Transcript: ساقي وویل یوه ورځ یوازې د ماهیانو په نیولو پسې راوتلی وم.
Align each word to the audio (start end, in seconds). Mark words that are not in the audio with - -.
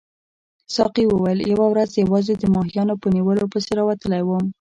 ساقي 0.75 1.03
وویل 1.07 1.39
یوه 1.53 1.65
ورځ 1.69 1.89
یوازې 2.03 2.33
د 2.37 2.43
ماهیانو 2.55 2.95
په 3.01 3.07
نیولو 3.15 3.51
پسې 3.51 3.71
راوتلی 3.79 4.21
وم. 4.25 4.45